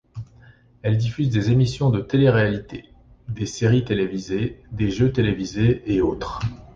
Elle 0.81 0.97
diffuse 0.97 1.29
des 1.29 1.51
émissions 1.51 1.91
de 1.91 1.99
téléréalité, 2.01 2.85
des 3.29 3.45
séries 3.45 3.85
télévisées, 3.85 4.63
des 4.71 4.89
jeux 4.89 5.11
télévisés, 5.11 5.83
et 5.85 6.01
autres. 6.01 6.39